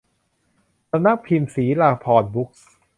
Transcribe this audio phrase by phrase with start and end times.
[0.89, 2.69] สำนักพิมพ์ศิราภรณ์บุ๊คส์